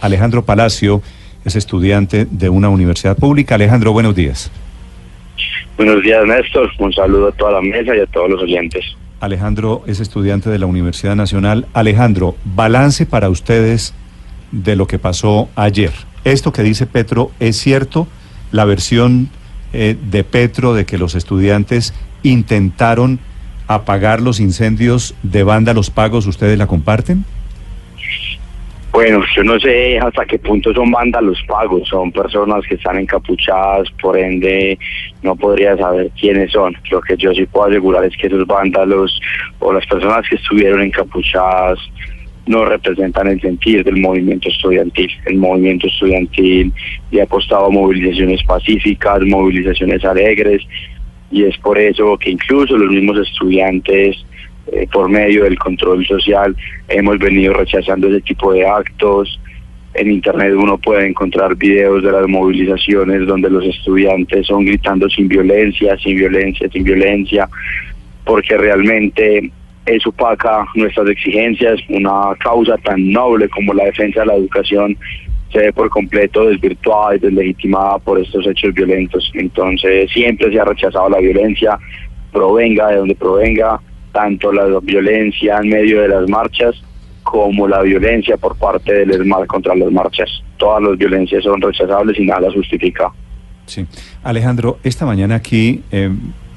Alejandro 0.00 0.44
Palacio 0.44 1.02
es 1.44 1.56
estudiante 1.56 2.26
de 2.30 2.48
una 2.48 2.68
universidad 2.68 3.16
pública. 3.16 3.56
Alejandro, 3.56 3.92
buenos 3.92 4.14
días. 4.14 4.50
Buenos 5.76 6.02
días, 6.02 6.24
Néstor. 6.24 6.70
Un 6.78 6.92
saludo 6.92 7.28
a 7.28 7.32
toda 7.32 7.52
la 7.52 7.60
mesa 7.60 7.94
y 7.96 8.00
a 8.00 8.06
todos 8.06 8.30
los 8.30 8.42
oyentes. 8.42 8.84
Alejandro 9.20 9.82
es 9.86 10.00
estudiante 10.00 10.50
de 10.50 10.58
la 10.58 10.66
Universidad 10.66 11.16
Nacional. 11.16 11.66
Alejandro, 11.72 12.36
balance 12.44 13.06
para 13.06 13.28
ustedes 13.28 13.94
de 14.52 14.76
lo 14.76 14.86
que 14.86 14.98
pasó 14.98 15.48
ayer. 15.56 15.92
Esto 16.24 16.52
que 16.52 16.62
dice 16.62 16.86
Petro 16.86 17.30
es 17.40 17.56
cierto, 17.56 18.06
la 18.52 18.64
versión 18.64 19.28
eh, 19.72 19.96
de 20.10 20.24
Petro 20.24 20.74
de 20.74 20.86
que 20.86 20.98
los 20.98 21.14
estudiantes 21.14 21.92
intentaron 22.22 23.18
apagar 23.66 24.20
los 24.20 24.40
incendios 24.40 25.14
de 25.22 25.42
banda 25.42 25.74
los 25.74 25.90
pagos, 25.90 26.26
¿ustedes 26.26 26.58
la 26.58 26.66
comparten? 26.66 27.24
Bueno, 28.94 29.24
yo 29.34 29.42
no 29.42 29.58
sé 29.58 29.98
hasta 29.98 30.24
qué 30.24 30.38
punto 30.38 30.72
son 30.72 30.92
vándalos 30.92 31.42
pagos, 31.48 31.88
son 31.88 32.12
personas 32.12 32.64
que 32.64 32.76
están 32.76 32.96
encapuchadas, 32.96 33.90
por 34.00 34.16
ende 34.16 34.78
no 35.20 35.34
podría 35.34 35.76
saber 35.76 36.12
quiénes 36.16 36.52
son. 36.52 36.76
Lo 36.92 37.00
que 37.00 37.16
yo 37.16 37.34
sí 37.34 37.44
puedo 37.46 37.66
asegurar 37.66 38.04
es 38.04 38.16
que 38.16 38.28
esos 38.28 38.46
vándalos 38.46 39.20
o 39.58 39.72
las 39.72 39.84
personas 39.86 40.24
que 40.28 40.36
estuvieron 40.36 40.80
encapuchadas 40.80 41.76
no 42.46 42.64
representan 42.66 43.26
el 43.26 43.40
sentir 43.40 43.82
del 43.82 43.96
movimiento 43.96 44.48
estudiantil. 44.48 45.10
El 45.26 45.38
movimiento 45.38 45.88
estudiantil 45.88 46.72
le 47.10 47.20
ha 47.20 47.24
apostado 47.24 47.66
a 47.66 47.70
movilizaciones 47.70 48.44
pacíficas, 48.44 49.22
movilizaciones 49.22 50.04
alegres, 50.04 50.62
y 51.32 51.42
es 51.42 51.58
por 51.58 51.78
eso 51.78 52.16
que 52.16 52.30
incluso 52.30 52.76
los 52.76 52.92
mismos 52.92 53.18
estudiantes 53.18 54.24
eh, 54.72 54.86
por 54.92 55.08
medio 55.08 55.44
del 55.44 55.58
control 55.58 56.04
social 56.06 56.56
hemos 56.88 57.18
venido 57.18 57.52
rechazando 57.52 58.08
ese 58.08 58.20
tipo 58.22 58.52
de 58.52 58.66
actos. 58.66 59.40
En 59.94 60.10
internet 60.10 60.54
uno 60.56 60.78
puede 60.78 61.06
encontrar 61.06 61.54
videos 61.54 62.02
de 62.02 62.10
las 62.10 62.26
movilizaciones 62.26 63.26
donde 63.26 63.50
los 63.50 63.64
estudiantes 63.64 64.46
son 64.46 64.64
gritando 64.64 65.08
sin 65.08 65.28
violencia, 65.28 65.96
sin 65.98 66.16
violencia, 66.16 66.68
sin 66.70 66.82
violencia, 66.82 67.48
porque 68.24 68.56
realmente 68.56 69.50
es 69.86 70.06
opaca 70.06 70.66
nuestras 70.74 71.08
exigencias, 71.10 71.78
una 71.88 72.34
causa 72.40 72.76
tan 72.78 73.10
noble 73.10 73.48
como 73.50 73.74
la 73.74 73.84
defensa 73.84 74.20
de 74.20 74.26
la 74.26 74.34
educación 74.34 74.96
se 75.54 75.60
ve 75.60 75.72
por 75.72 75.88
completo 75.88 76.46
desvirtuada 76.46 77.14
y 77.14 77.20
deslegitimada 77.20 77.98
por 77.98 78.18
estos 78.18 78.44
hechos 78.46 78.74
violentos. 78.74 79.30
Entonces 79.34 80.10
siempre 80.10 80.50
se 80.50 80.58
ha 80.58 80.64
rechazado 80.64 81.08
la 81.08 81.18
violencia, 81.18 81.78
provenga 82.32 82.88
de 82.88 82.96
donde 82.96 83.14
provenga, 83.14 83.80
tanto 84.14 84.52
la 84.52 84.64
violencia 84.80 85.58
en 85.60 85.68
medio 85.68 86.00
de 86.00 86.08
las 86.08 86.28
marchas 86.30 86.74
como 87.24 87.66
la 87.66 87.82
violencia 87.82 88.36
por 88.36 88.56
parte 88.56 88.92
del 88.92 89.10
ESMAD 89.10 89.46
contra 89.46 89.74
las 89.74 89.90
marchas. 89.90 90.30
Todas 90.56 90.82
las 90.82 90.96
violencias 90.96 91.42
son 91.42 91.60
rechazables 91.60 92.18
y 92.18 92.24
nada 92.24 92.42
las 92.42 92.54
justifica. 92.54 93.10
Sí. 93.66 93.86
Alejandro, 94.22 94.78
esta 94.84 95.04
mañana 95.04 95.34
aquí 95.34 95.82
eh, 95.90 96.10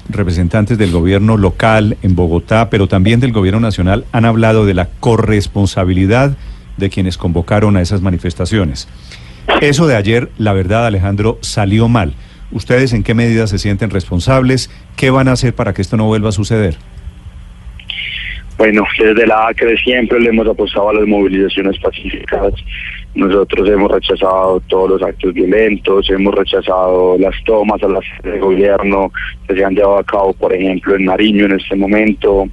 representantes 0.08 0.78
del 0.78 0.92
gobierno 0.92 1.36
local 1.36 1.96
en 2.02 2.14
Bogotá, 2.14 2.70
pero 2.70 2.86
también 2.86 3.18
del 3.18 3.32
gobierno 3.32 3.60
nacional, 3.60 4.04
han 4.12 4.24
hablado 4.24 4.64
de 4.64 4.74
la 4.74 4.88
corresponsabilidad 5.00 6.36
de 6.76 6.90
quienes 6.90 7.18
convocaron 7.18 7.76
a 7.76 7.82
esas 7.82 8.02
manifestaciones. 8.02 8.88
Eso 9.60 9.86
de 9.86 9.96
ayer, 9.96 10.30
la 10.38 10.52
verdad, 10.52 10.86
Alejandro, 10.86 11.38
salió 11.40 11.88
mal. 11.88 12.14
¿Ustedes 12.52 12.92
en 12.92 13.02
qué 13.02 13.14
medida 13.14 13.46
se 13.46 13.58
sienten 13.58 13.90
responsables? 13.90 14.70
¿Qué 14.96 15.10
van 15.10 15.28
a 15.28 15.32
hacer 15.32 15.54
para 15.54 15.74
que 15.74 15.82
esto 15.82 15.96
no 15.96 16.04
vuelva 16.04 16.28
a 16.28 16.32
suceder? 16.32 16.76
Bueno, 18.58 18.84
desde 18.98 19.24
la 19.24 19.46
ACRE 19.46 19.76
siempre 19.76 20.18
le 20.18 20.30
hemos 20.30 20.48
apostado 20.48 20.88
a 20.88 20.94
las 20.94 21.06
movilizaciones 21.06 21.78
pacíficas. 21.78 22.52
Nosotros 23.14 23.68
hemos 23.68 23.88
rechazado 23.88 24.60
todos 24.66 24.90
los 24.90 25.02
actos 25.02 25.32
violentos, 25.32 26.10
hemos 26.10 26.34
rechazado 26.34 27.16
las 27.18 27.36
tomas 27.44 27.80
a 27.84 27.88
las 27.88 28.04
de 28.24 28.36
gobierno 28.40 29.12
que 29.46 29.54
se 29.54 29.64
han 29.64 29.76
llevado 29.76 29.98
a 29.98 30.04
cabo, 30.04 30.32
por 30.32 30.52
ejemplo, 30.52 30.96
en 30.96 31.04
Nariño 31.04 31.44
en 31.44 31.52
este 31.52 31.76
momento. 31.76 32.48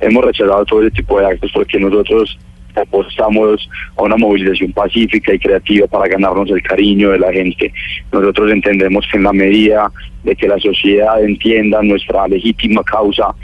Hemos 0.00 0.24
rechazado 0.24 0.64
todo 0.64 0.82
ese 0.82 0.92
tipo 0.92 1.18
de 1.18 1.26
actos 1.26 1.50
porque 1.52 1.80
nosotros 1.80 2.38
apostamos 2.76 3.68
a 3.96 4.02
una 4.02 4.16
movilización 4.16 4.72
pacífica 4.72 5.34
y 5.34 5.40
creativa 5.40 5.88
para 5.88 6.06
ganarnos 6.06 6.50
el 6.50 6.62
cariño 6.62 7.10
de 7.10 7.18
la 7.18 7.32
gente. 7.32 7.72
Nosotros 8.12 8.52
entendemos 8.52 9.04
que 9.10 9.18
en 9.18 9.24
la 9.24 9.32
medida 9.32 9.90
de 10.22 10.36
que 10.36 10.46
la 10.46 10.58
sociedad 10.58 11.22
entienda 11.22 11.82
nuestra 11.82 12.28
legítima 12.28 12.82
causa, 12.84 13.34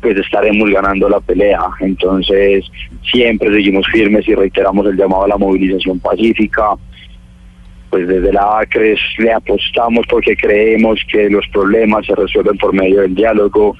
pues 0.00 0.16
estaremos 0.16 0.70
ganando 0.70 1.08
la 1.08 1.20
pelea. 1.20 1.60
Entonces, 1.80 2.64
siempre 3.10 3.52
seguimos 3.52 3.86
firmes 3.88 4.26
y 4.28 4.34
reiteramos 4.34 4.86
el 4.86 4.96
llamado 4.96 5.24
a 5.24 5.28
la 5.28 5.38
movilización 5.38 5.98
pacífica. 6.00 6.70
Pues 7.90 8.06
desde 8.06 8.32
la 8.32 8.60
ACRES 8.60 9.00
le 9.18 9.32
apostamos 9.32 10.06
porque 10.08 10.36
creemos 10.36 11.00
que 11.10 11.28
los 11.28 11.46
problemas 11.48 12.06
se 12.06 12.14
resuelven 12.14 12.56
por 12.56 12.72
medio 12.72 13.00
del 13.00 13.14
diálogo. 13.14 13.76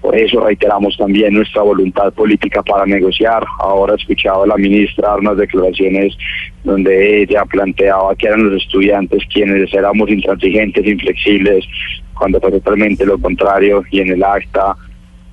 Por 0.00 0.16
eso 0.16 0.40
reiteramos 0.44 0.96
también 0.96 1.34
nuestra 1.34 1.62
voluntad 1.62 2.12
política 2.12 2.62
para 2.62 2.86
negociar. 2.86 3.44
Ahora 3.58 3.94
he 3.94 3.96
escuchado 3.96 4.42
a 4.42 4.46
la 4.46 4.56
ministra 4.56 5.08
dar 5.08 5.20
unas 5.20 5.36
declaraciones 5.36 6.16
donde 6.62 7.22
ella 7.22 7.44
planteaba 7.44 8.14
que 8.16 8.26
eran 8.26 8.50
los 8.50 8.62
estudiantes 8.62 9.22
quienes 9.32 9.72
éramos 9.72 10.08
intransigentes, 10.10 10.86
inflexibles, 10.86 11.66
cuando 12.14 12.40
fue 12.40 12.50
totalmente 12.50 13.04
lo 13.04 13.18
contrario 13.18 13.82
y 13.90 14.00
en 14.00 14.10
el 14.10 14.24
acta 14.24 14.76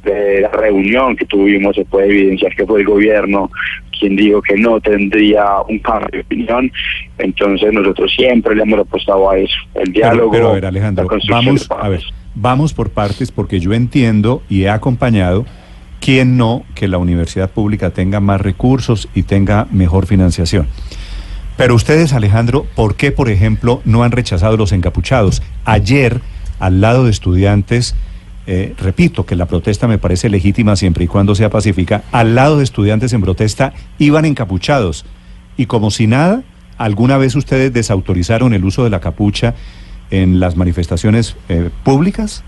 de 0.03 0.41
la 0.41 0.49
reunión 0.49 1.15
que 1.15 1.25
tuvimos 1.25 1.75
se 1.75 1.85
puede 1.85 2.07
evidenciar 2.07 2.55
que 2.55 2.65
fue 2.65 2.81
el 2.81 2.85
gobierno 2.85 3.49
quien 4.01 4.15
dijo 4.15 4.41
que 4.41 4.57
no 4.57 4.81
tendría 4.81 5.45
un 5.69 5.77
cambio 5.79 6.09
de 6.11 6.19
opinión. 6.21 6.71
Entonces 7.19 7.71
nosotros 7.71 8.11
siempre 8.15 8.55
le 8.55 8.63
hemos 8.63 8.79
apostado 8.79 9.29
a 9.29 9.37
eso, 9.37 9.55
el 9.75 9.93
diálogo. 9.93 10.31
Pero, 10.31 10.49
a 10.49 10.53
ver, 10.53 10.65
Alejandro, 10.65 11.07
vamos, 11.29 11.69
a 11.69 11.87
ver, 11.87 12.01
vamos 12.33 12.73
por 12.73 12.89
partes 12.89 13.31
porque 13.31 13.59
yo 13.59 13.73
entiendo 13.73 14.41
y 14.49 14.63
he 14.63 14.69
acompañado 14.69 15.45
quién 15.99 16.35
no 16.35 16.63
que 16.73 16.87
la 16.87 16.97
universidad 16.97 17.51
pública 17.51 17.91
tenga 17.91 18.19
más 18.19 18.41
recursos 18.41 19.07
y 19.13 19.23
tenga 19.23 19.67
mejor 19.71 20.07
financiación. 20.07 20.67
Pero 21.57 21.75
ustedes, 21.75 22.13
Alejandro, 22.13 22.65
¿por 22.75 22.95
qué, 22.95 23.11
por 23.11 23.29
ejemplo, 23.29 23.81
no 23.85 24.03
han 24.03 24.11
rechazado 24.11 24.57
los 24.57 24.71
encapuchados? 24.71 25.43
Ayer, 25.63 26.21
al 26.59 26.81
lado 26.81 27.03
de 27.05 27.11
estudiantes, 27.11 27.95
eh, 28.47 28.73
repito 28.77 29.25
que 29.25 29.35
la 29.35 29.45
protesta 29.45 29.87
me 29.87 29.97
parece 29.97 30.29
legítima 30.29 30.75
siempre 30.75 31.05
y 31.05 31.07
cuando 31.07 31.35
sea 31.35 31.49
pacífica, 31.49 32.03
al 32.11 32.35
lado 32.35 32.57
de 32.57 32.63
estudiantes 32.63 33.13
en 33.13 33.21
protesta 33.21 33.73
iban 33.99 34.25
encapuchados 34.25 35.05
y 35.57 35.67
como 35.67 35.91
si 35.91 36.07
nada, 36.07 36.43
¿alguna 36.77 37.17
vez 37.17 37.35
ustedes 37.35 37.71
desautorizaron 37.71 38.53
el 38.53 38.65
uso 38.65 38.83
de 38.83 38.89
la 38.89 38.99
capucha 38.99 39.53
en 40.09 40.39
las 40.39 40.57
manifestaciones 40.57 41.35
eh, 41.49 41.69
públicas? 41.83 42.43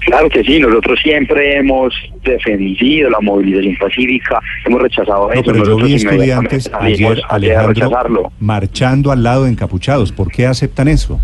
Claro 0.00 0.28
que 0.30 0.42
sí, 0.42 0.58
nosotros 0.58 0.98
siempre 1.00 1.58
hemos 1.58 1.94
defendido 2.24 3.08
la 3.10 3.20
movilización 3.20 3.76
pacífica, 3.76 4.40
hemos 4.64 4.82
rechazado 4.82 5.30
no, 5.32 5.42
Pero 5.42 5.64
yo 5.64 5.76
vi 5.76 5.94
estudiantes 5.94 6.70
ayer, 6.74 7.22
Alejandro, 7.28 8.32
marchando 8.40 9.12
al 9.12 9.22
lado 9.22 9.44
de 9.44 9.50
encapuchados. 9.50 10.10
¿Por 10.10 10.32
qué 10.32 10.46
aceptan 10.46 10.88
eso? 10.88 11.20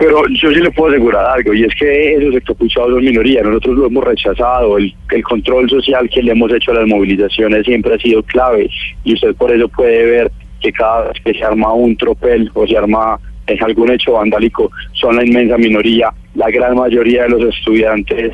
Pero 0.00 0.26
yo 0.28 0.50
sí 0.50 0.60
le 0.60 0.70
puedo 0.70 0.90
asegurar 0.90 1.26
algo, 1.26 1.52
y 1.52 1.62
es 1.62 1.74
que 1.74 2.14
esos 2.14 2.34
encapuchados 2.34 2.90
son 2.90 3.04
minoría, 3.04 3.42
nosotros 3.42 3.76
lo 3.76 3.86
hemos 3.86 4.02
rechazado, 4.02 4.78
el, 4.78 4.94
control 5.22 5.68
social 5.68 6.08
que 6.08 6.22
le 6.22 6.32
hemos 6.32 6.50
hecho 6.54 6.70
a 6.70 6.76
las 6.76 6.88
movilizaciones 6.88 7.66
siempre 7.66 7.94
ha 7.94 7.98
sido 7.98 8.22
clave, 8.22 8.70
y 9.04 9.12
usted 9.12 9.34
por 9.34 9.52
eso 9.52 9.68
puede 9.68 10.06
ver 10.06 10.32
que 10.62 10.72
cada 10.72 11.08
vez 11.08 11.20
que 11.22 11.34
se 11.34 11.44
arma 11.44 11.74
un 11.74 11.94
tropel 11.98 12.50
o 12.54 12.66
se 12.66 12.78
arma 12.78 13.20
en 13.46 13.62
algún 13.62 13.90
hecho 13.90 14.12
vandálico, 14.12 14.70
son 14.94 15.16
la 15.16 15.26
inmensa 15.26 15.58
minoría, 15.58 16.10
la 16.34 16.48
gran 16.48 16.76
mayoría 16.76 17.24
de 17.24 17.30
los 17.30 17.54
estudiantes 17.54 18.32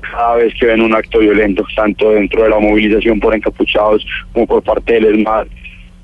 cada 0.00 0.36
vez 0.36 0.54
que 0.54 0.66
ven 0.66 0.82
un 0.82 0.94
acto 0.94 1.18
violento, 1.18 1.64
tanto 1.74 2.12
dentro 2.12 2.44
de 2.44 2.50
la 2.50 2.60
movilización 2.60 3.18
por 3.18 3.34
encapuchados 3.34 4.06
como 4.32 4.46
por 4.46 4.62
parte 4.62 4.94
del 4.94 5.06
ESMAD, 5.06 5.48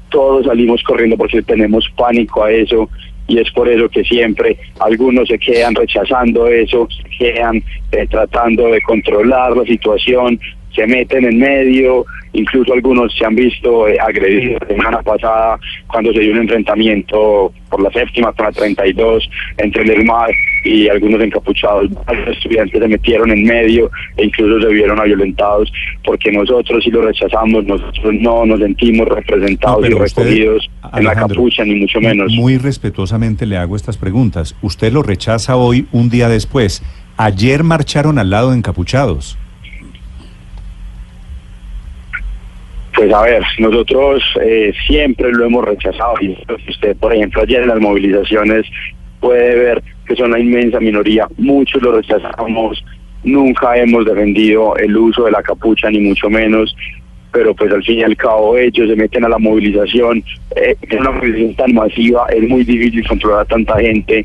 todos 0.09 0.47
salimos 0.47 0.83
corriendo 0.83 1.17
porque 1.17 1.41
tenemos 1.41 1.89
pánico 1.97 2.43
a 2.43 2.51
eso 2.51 2.91
y 3.27 3.39
es 3.39 3.51
por 3.53 3.69
eso 3.69 3.89
que 3.89 4.05
siempre 4.05 4.59
algunos 4.81 5.29
se 5.29 5.39
quedan 5.39 5.75
rechazando 5.75 6.47
eso, 6.47 6.87
se 6.91 7.09
quedan 7.19 7.63
eh, 7.93 8.07
tratando 8.09 8.69
de 8.69 8.83
controlar 8.83 9.57
la 9.57 9.65
situación, 9.65 10.39
se 10.75 10.87
meten 10.87 11.25
en 11.25 11.39
medio, 11.39 12.05
incluso 12.33 12.73
algunos 12.73 13.15
se 13.17 13.25
han 13.25 13.35
visto 13.35 13.89
eh, 13.89 13.97
agredidos 14.01 14.61
la 14.63 14.69
semana 14.69 15.03
pasada 15.03 15.59
cuando 15.87 16.13
se 16.13 16.21
dio 16.21 16.33
un 16.33 16.39
enfrentamiento 16.39 17.53
por 17.71 17.83
la 17.83 17.91
séptima 17.91 18.33
con 18.33 18.47
la 18.47 18.53
32 18.53 19.29
entre 19.59 19.83
el 19.83 19.91
ESMAD 19.91 20.29
y 20.65 20.89
algunos 20.89 21.21
encapuchados. 21.23 21.91
Los 21.91 22.37
estudiantes 22.37 22.81
se 22.81 22.89
metieron 22.89 23.31
en 23.31 23.45
medio 23.45 23.91
e 24.17 24.25
incluso 24.25 24.67
se 24.67 24.73
vieron 24.73 24.99
violentados 25.05 25.73
porque 26.05 26.33
nosotros 26.33 26.83
si 26.83 26.91
lo 26.91 27.03
rechazamos, 27.03 27.65
nosotros 27.65 28.15
no 28.21 28.47
nos 28.47 28.61
sentimos 28.61 29.09
representados 29.09 29.87
y 29.89 29.93
recogidos 29.93 30.71
en 30.97 31.05
la 31.05 31.15
capucha, 31.15 31.65
ni 31.65 31.77
mucho 31.77 32.01
menos. 32.01 32.33
Muy 32.33 32.59
respetuosamente 32.59 33.47
le 33.47 33.57
hago 33.57 33.77
estas 33.77 33.97
preguntas. 33.97 34.57
Usted 34.63 34.93
lo 34.93 35.03
rechaza 35.03 35.57
hoy, 35.57 35.87
un 35.93 36.11
día 36.11 36.29
después. 36.29 36.83
Ayer 37.17 37.63
marcharon 37.63 38.19
al 38.19 38.31
lado 38.31 38.51
de 38.51 38.59
encapuchados. 38.59 39.39
Pues 42.95 43.13
a 43.13 43.23
ver, 43.23 43.43
nosotros 43.59 44.23
eh, 44.41 44.73
siempre 44.87 45.33
lo 45.33 45.47
hemos 45.47 45.65
rechazado 45.65 46.15
y 46.21 46.37
usted, 46.69 46.97
por 46.97 47.13
ejemplo, 47.13 47.43
ayer 47.43 47.63
en 47.63 47.69
las 47.69 47.81
movilizaciones 47.81 48.67
puede 49.19 49.57
ver 49.57 49.83
que 50.07 50.15
son 50.15 50.31
la 50.31 50.39
inmensa 50.39 50.79
minoría, 50.79 51.27
muchos 51.39 51.83
lo 51.83 51.97
rechazamos, 51.97 52.85
nunca 53.25 53.77
hemos 53.77 54.05
defendido 54.05 54.77
el 54.77 54.97
uso 54.97 55.25
de 55.25 55.33
la 55.33 55.43
capucha 55.43 55.91
ni 55.91 55.99
mucho 55.99 56.31
menos, 56.31 56.77
pero 57.33 57.53
pues 57.55 57.73
al 57.73 57.83
fin 57.83 57.99
y 57.99 58.03
al 58.05 58.17
cabo 58.17 58.57
ellos 58.57 58.89
se 58.89 58.95
meten 58.95 59.25
a 59.25 59.29
la 59.29 59.39
movilización, 59.39 60.23
eh, 60.55 60.77
es 60.81 61.01
una 61.01 61.11
movilización 61.11 61.55
tan 61.57 61.75
masiva, 61.75 62.27
es 62.29 62.49
muy 62.49 62.63
difícil 62.63 63.05
controlar 63.09 63.41
a 63.41 63.45
tanta 63.47 63.81
gente, 63.81 64.25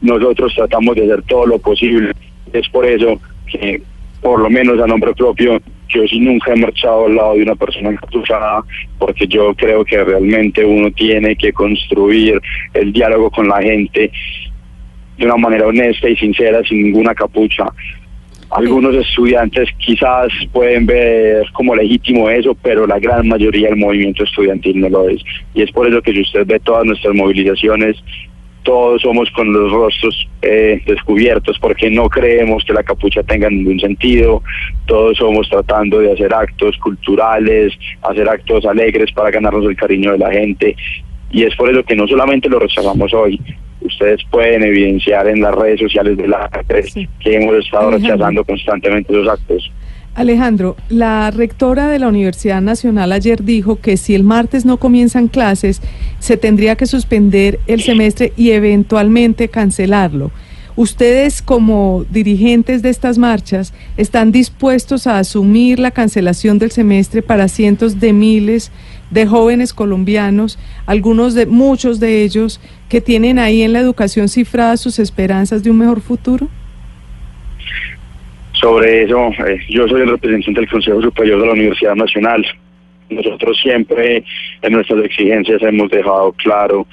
nosotros 0.00 0.52
tratamos 0.56 0.96
de 0.96 1.04
hacer 1.04 1.22
todo 1.24 1.46
lo 1.46 1.58
posible, 1.58 2.12
es 2.52 2.68
por 2.70 2.86
eso 2.86 3.20
que 3.46 3.80
por 4.20 4.40
lo 4.40 4.50
menos 4.50 4.80
a 4.80 4.86
nombre 4.86 5.12
propio 5.14 5.60
yo 5.90 6.06
sí 6.06 6.20
nunca 6.20 6.52
he 6.52 6.56
marchado 6.56 7.06
al 7.06 7.16
lado 7.16 7.34
de 7.34 7.42
una 7.42 7.54
persona 7.54 7.90
encapuchada 7.90 8.62
porque 8.98 9.26
yo 9.26 9.54
creo 9.54 9.84
que 9.84 10.02
realmente 10.02 10.64
uno 10.64 10.90
tiene 10.92 11.36
que 11.36 11.52
construir 11.52 12.40
el 12.74 12.92
diálogo 12.92 13.30
con 13.30 13.48
la 13.48 13.60
gente 13.62 14.10
de 15.18 15.26
una 15.26 15.36
manera 15.36 15.66
honesta 15.66 16.08
y 16.08 16.16
sincera, 16.16 16.62
sin 16.64 16.84
ninguna 16.84 17.14
capucha. 17.14 17.66
Algunos 18.50 18.96
estudiantes 18.96 19.68
quizás 19.78 20.28
pueden 20.52 20.86
ver 20.86 21.44
como 21.52 21.76
legítimo 21.76 22.28
eso, 22.28 22.56
pero 22.60 22.86
la 22.86 22.98
gran 22.98 23.28
mayoría 23.28 23.68
del 23.68 23.76
movimiento 23.76 24.24
estudiantil 24.24 24.80
no 24.80 24.88
lo 24.88 25.08
es. 25.08 25.22
Y 25.54 25.62
es 25.62 25.70
por 25.70 25.86
eso 25.86 26.02
que 26.02 26.12
si 26.12 26.22
usted 26.22 26.46
ve 26.46 26.58
todas 26.58 26.84
nuestras 26.84 27.14
movilizaciones, 27.14 27.96
todos 28.62 29.02
somos 29.02 29.30
con 29.30 29.52
los 29.52 29.72
rostros 29.72 30.28
eh, 30.42 30.82
descubiertos 30.86 31.58
porque 31.58 31.90
no 31.90 32.08
creemos 32.08 32.64
que 32.64 32.72
la 32.72 32.82
capucha 32.82 33.22
tenga 33.22 33.48
ningún 33.48 33.80
sentido, 33.80 34.42
todos 34.86 35.16
somos 35.18 35.48
tratando 35.48 36.00
de 36.00 36.12
hacer 36.12 36.32
actos 36.34 36.76
culturales, 36.78 37.72
hacer 38.02 38.28
actos 38.28 38.64
alegres 38.64 39.12
para 39.12 39.30
ganarnos 39.30 39.64
el 39.64 39.76
cariño 39.76 40.12
de 40.12 40.18
la 40.18 40.30
gente. 40.30 40.76
Y 41.30 41.44
es 41.44 41.54
por 41.56 41.70
eso 41.70 41.82
que 41.84 41.96
no 41.96 42.06
solamente 42.08 42.48
lo 42.48 42.58
rechazamos 42.58 43.14
hoy, 43.14 43.40
ustedes 43.80 44.20
pueden 44.30 44.62
evidenciar 44.62 45.28
en 45.28 45.40
las 45.40 45.54
redes 45.54 45.80
sociales 45.80 46.16
de 46.16 46.28
la 46.28 46.50
que 47.20 47.34
hemos 47.34 47.56
estado 47.56 47.92
rechazando 47.92 48.44
constantemente 48.44 49.12
esos 49.12 49.28
actos. 49.28 49.70
Alejandro, 50.20 50.76
la 50.90 51.30
rectora 51.30 51.88
de 51.88 51.98
la 51.98 52.08
Universidad 52.08 52.60
Nacional 52.60 53.10
ayer 53.10 53.42
dijo 53.42 53.80
que 53.80 53.96
si 53.96 54.14
el 54.14 54.22
martes 54.22 54.66
no 54.66 54.76
comienzan 54.76 55.28
clases, 55.28 55.80
se 56.18 56.36
tendría 56.36 56.76
que 56.76 56.84
suspender 56.84 57.58
el 57.66 57.80
semestre 57.80 58.34
y 58.36 58.50
eventualmente 58.50 59.48
cancelarlo. 59.48 60.30
¿Ustedes 60.76 61.40
como 61.40 62.04
dirigentes 62.10 62.82
de 62.82 62.90
estas 62.90 63.16
marchas 63.16 63.72
están 63.96 64.30
dispuestos 64.30 65.06
a 65.06 65.18
asumir 65.18 65.78
la 65.78 65.90
cancelación 65.90 66.58
del 66.58 66.70
semestre 66.70 67.22
para 67.22 67.48
cientos 67.48 67.98
de 67.98 68.12
miles 68.12 68.72
de 69.10 69.26
jóvenes 69.26 69.72
colombianos, 69.72 70.58
algunos 70.84 71.32
de 71.32 71.46
muchos 71.46 71.98
de 71.98 72.22
ellos 72.22 72.60
que 72.90 73.00
tienen 73.00 73.38
ahí 73.38 73.62
en 73.62 73.72
la 73.72 73.80
educación 73.80 74.28
cifradas 74.28 74.80
sus 74.80 74.98
esperanzas 74.98 75.62
de 75.62 75.70
un 75.70 75.78
mejor 75.78 76.02
futuro? 76.02 76.50
Sobre 78.60 79.04
eso, 79.04 79.30
eh, 79.46 79.58
yo 79.70 79.88
soy 79.88 80.02
el 80.02 80.10
representante 80.10 80.60
del 80.60 80.68
Consejo 80.68 81.00
Superior 81.00 81.40
de 81.40 81.46
la 81.46 81.52
Universidad 81.52 81.94
Nacional. 81.94 82.44
Nosotros 83.08 83.58
siempre 83.62 84.22
en 84.60 84.72
nuestras 84.72 85.02
exigencias 85.04 85.62
hemos 85.62 85.90
dejado 85.90 86.32
claro 86.32 86.86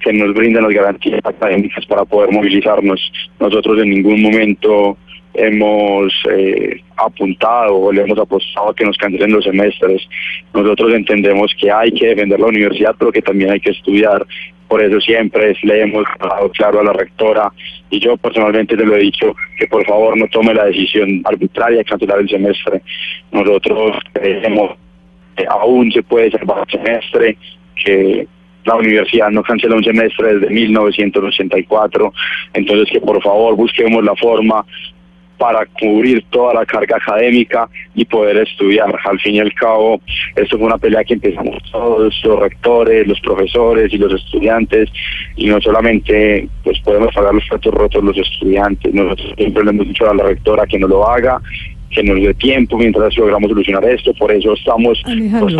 que 0.00 0.12
nos 0.12 0.34
brindan 0.34 0.64
las 0.64 0.74
garantías 0.74 1.20
académicas 1.24 1.86
para 1.86 2.04
poder 2.04 2.30
movilizarnos. 2.32 3.00
Nosotros 3.40 3.82
en 3.82 3.90
ningún 3.90 4.20
momento 4.20 4.98
hemos 5.32 6.12
eh, 6.30 6.80
apuntado 6.96 7.76
o 7.76 7.92
le 7.92 8.02
hemos 8.02 8.18
apostado 8.18 8.70
a 8.70 8.74
que 8.74 8.84
nos 8.84 8.98
cancelen 8.98 9.32
los 9.32 9.44
semestres. 9.44 10.06
Nosotros 10.52 10.92
entendemos 10.92 11.54
que 11.58 11.70
hay 11.70 11.92
que 11.92 12.08
defender 12.08 12.38
la 12.38 12.46
universidad, 12.46 12.94
pero 12.98 13.10
que 13.10 13.22
también 13.22 13.52
hay 13.52 13.60
que 13.60 13.70
estudiar. 13.70 14.26
Por 14.68 14.82
eso 14.82 15.00
siempre 15.00 15.56
le 15.62 15.82
hemos 15.82 16.04
dado 16.18 16.50
claro 16.50 16.80
a 16.80 16.84
la 16.84 16.92
rectora 16.92 17.52
y 17.90 18.00
yo 18.00 18.16
personalmente 18.16 18.76
te 18.76 18.84
lo 18.84 18.96
he 18.96 19.00
dicho 19.00 19.34
que 19.58 19.66
por 19.66 19.84
favor 19.86 20.16
no 20.18 20.26
tome 20.28 20.54
la 20.54 20.64
decisión 20.64 21.22
arbitraria 21.24 21.78
de 21.78 21.84
cancelar 21.84 22.20
el 22.20 22.28
semestre. 22.28 22.82
Nosotros 23.30 23.96
creemos 24.12 24.76
que 25.36 25.46
aún 25.48 25.92
se 25.92 26.02
puede 26.02 26.30
salvar 26.30 26.64
el 26.66 26.80
semestre, 26.80 27.36
que 27.84 28.26
la 28.64 28.74
universidad 28.74 29.30
no 29.30 29.42
cancela 29.42 29.76
un 29.76 29.84
semestre 29.84 30.34
desde 30.34 30.52
1984, 30.52 32.12
entonces 32.54 32.88
que 32.90 33.00
por 33.00 33.22
favor 33.22 33.54
busquemos 33.54 34.04
la 34.04 34.16
forma 34.16 34.64
para 35.38 35.66
cubrir 35.66 36.24
toda 36.30 36.54
la 36.54 36.66
carga 36.66 36.96
académica 36.96 37.68
y 37.94 38.04
poder 38.04 38.38
estudiar. 38.38 38.94
Al 39.04 39.18
fin 39.20 39.34
y 39.34 39.40
al 39.40 39.52
cabo, 39.54 40.00
esto 40.34 40.56
fue 40.56 40.66
una 40.66 40.78
pelea 40.78 41.04
que 41.04 41.14
empezamos 41.14 41.56
todos, 41.70 42.20
los 42.24 42.40
rectores, 42.40 43.06
los 43.06 43.20
profesores 43.20 43.92
y 43.92 43.98
los 43.98 44.12
estudiantes, 44.14 44.90
y 45.36 45.46
no 45.46 45.60
solamente 45.60 46.48
pues 46.62 46.78
podemos 46.80 47.14
pagar 47.14 47.34
los 47.34 47.44
platos 47.48 47.74
rotos 47.74 48.04
los 48.04 48.16
estudiantes, 48.16 48.92
nosotros 48.94 49.32
siempre 49.36 49.64
le 49.64 49.70
hemos 49.70 49.88
dicho 49.88 50.08
a 50.08 50.14
la 50.14 50.24
rectora 50.24 50.66
que 50.66 50.78
no 50.78 50.88
lo 50.88 51.08
haga, 51.08 51.40
que 51.90 52.02
nos 52.02 52.20
dé 52.20 52.34
tiempo 52.34 52.76
mientras 52.76 53.16
logramos 53.16 53.48
solucionar 53.48 53.84
esto, 53.84 54.12
por 54.14 54.32
eso 54.32 54.54
estamos 54.54 55.02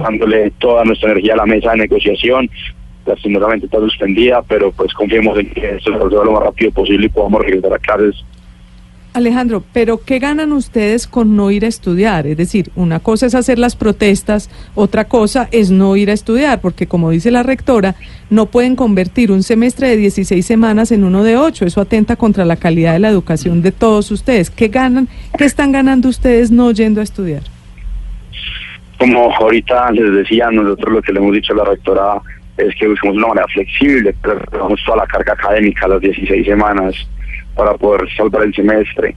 dándole 0.03 0.51
toda 0.59 0.85
nuestra 0.85 1.13
energía 1.13 1.35
a 1.35 1.39
la 1.39 1.47
mesa 1.47 1.73
de 1.73 1.79
negociación, 1.79 2.51
lastimosamente 3.07 3.67
está 3.67 3.79
suspendida, 3.79 4.43
pero 4.43 4.73
pues 4.73 4.93
confiemos 4.93 5.39
en 5.39 5.51
que 5.51 5.77
esto 5.77 5.93
se 5.93 5.99
resuelva 5.99 6.25
lo 6.25 6.33
más 6.33 6.43
rápido 6.45 6.73
posible 6.73 7.07
y 7.07 7.09
podamos 7.11 7.43
regresar 7.43 7.73
a 7.73 7.79
clases 7.79 8.25
Alejandro, 9.17 9.65
pero 9.73 9.99
¿qué 10.05 10.19
ganan 10.19 10.53
ustedes 10.53 11.07
con 11.07 11.37
no 11.37 11.51
ir 11.51 11.65
a 11.65 11.69
estudiar? 11.69 12.27
Es 12.27 12.37
decir, 12.37 12.71
una 12.77 13.01
cosa 13.01 13.25
es 13.25 13.35
hacer 13.35 13.59
las 13.59 13.75
protestas, 13.75 14.51
otra 14.75 15.07
cosa 15.07 15.49
es 15.53 15.71
no 15.71 15.97
ir 15.97 16.11
a 16.11 16.13
estudiar, 16.13 16.61
porque 16.61 16.87
como 16.87 17.11
dice 17.11 17.31
la 17.31 17.43
rectora, 17.43 17.95
no 18.29 18.47
pueden 18.47 18.77
convertir 18.77 19.33
un 19.33 19.43
semestre 19.43 19.89
de 19.89 19.97
16 19.97 20.45
semanas 20.45 20.93
en 20.93 21.03
uno 21.03 21.25
de 21.25 21.39
8. 21.39 21.65
Eso 21.65 21.81
atenta 21.81 22.17
contra 22.17 22.45
la 22.45 22.57
calidad 22.57 22.93
de 22.93 22.99
la 22.99 23.09
educación 23.09 23.63
de 23.63 23.73
todos 23.73 24.11
ustedes. 24.11 24.51
¿Qué 24.51 24.69
ganan? 24.69 25.09
¿Qué 25.39 25.47
están 25.47 25.73
ganando 25.73 26.11
ustedes 26.11 26.51
no 26.51 26.71
yendo 26.73 27.01
a 27.01 27.05
estudiar? 27.05 27.43
Como 28.99 29.35
ahorita 29.35 29.93
les 29.93 30.13
decía, 30.13 30.51
nosotros 30.51 30.93
lo 30.93 31.01
que 31.01 31.13
le 31.15 31.21
hemos 31.21 31.33
dicho 31.33 31.55
a 31.55 31.57
la 31.57 31.65
rectora 31.65 32.21
es 32.59 32.75
que 32.75 32.87
buscamos 32.87 33.17
una 33.17 33.29
manera 33.29 33.47
flexible, 33.49 34.15
pero 34.23 34.41
toda 34.85 34.99
la 34.99 35.07
carga 35.07 35.33
académica 35.33 35.89
las 35.89 36.01
16 36.03 36.47
semanas 36.47 36.95
para 37.57 37.75
poder 37.75 38.09
salvar 38.17 38.45
el 38.45 38.55
semestre. 38.55 39.17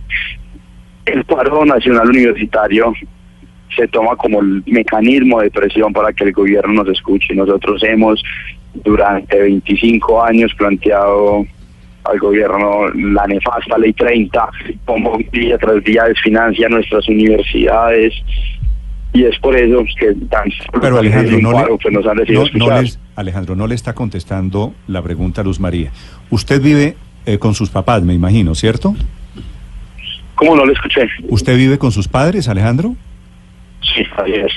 El 1.06 1.24
paro 1.26 1.66
nacional 1.66 2.10
universitario 2.10 2.94
se 3.76 3.88
toma 3.88 4.16
como 4.16 4.42
el 4.42 4.64
mecanismo 4.66 5.42
de 5.42 5.52
presión 5.52 5.94
para 5.94 6.14
que 6.14 6.26
el 6.26 6.34
gobierno 6.34 6.84
nos 6.84 6.90
escuche. 6.90 7.36
Nosotros 7.36 7.84
hemos 7.84 8.24
durante 8.74 9.40
25 9.40 10.24
años 10.24 10.52
planteado 10.56 11.46
al 12.04 12.20
gobierno 12.20 12.88
la 12.96 13.28
nefasta 13.28 13.78
ley 13.78 13.94
30, 13.94 14.50
como 14.86 15.18
día 15.32 15.58
tras 15.58 15.84
día 15.84 16.06
desfinancia 16.06 16.70
nuestras 16.70 17.08
universidades 17.08 18.14
y 19.12 19.24
es 19.24 19.38
por 19.40 19.56
eso 19.56 19.84
que 20.00 20.14
tan 20.30 20.50
Pero 20.80 21.00
Alejandro, 21.00 21.40
no, 21.40 21.52
le, 21.52 21.92
nos 21.92 22.06
han 22.06 22.18
no, 22.54 22.68
Alejandro, 23.16 23.56
no 23.56 23.68
le 23.68 23.76
está 23.76 23.94
contestando 23.94 24.74
la 24.88 25.02
pregunta 25.02 25.42
a 25.42 25.44
Luz 25.44 25.60
María. 25.60 25.92
Usted 26.30 26.62
vive 26.62 26.96
eh, 27.30 27.38
con 27.38 27.54
sus 27.54 27.70
papás, 27.70 28.02
me 28.02 28.16
imagino, 28.16 28.56
¿cierto? 28.56 28.96
¿Cómo 30.34 30.56
no 30.56 30.66
le 30.66 30.74
escuché? 30.74 31.08
¿Usted 31.28 31.56
vive 31.58 31.78
con 31.78 31.92
sus 31.92 32.08
padres, 32.08 32.48
Alejandro? 32.48 32.96
Sí, 33.82 34.04
así 34.18 34.32
es. 34.32 34.52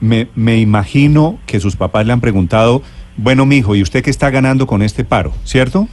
Me, 0.00 0.26
me 0.34 0.58
imagino 0.58 1.38
que 1.46 1.60
sus 1.60 1.76
papás 1.76 2.04
le 2.06 2.12
han 2.12 2.20
preguntado, 2.20 2.82
bueno, 3.16 3.46
mijo, 3.46 3.76
¿y 3.76 3.82
usted 3.82 4.02
qué 4.02 4.10
está 4.10 4.28
ganando 4.30 4.66
con 4.66 4.82
este 4.82 5.04
paro, 5.04 5.32
cierto? 5.44 5.88